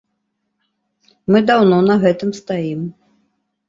[1.33, 2.81] Мы даўно на гэтым стаім.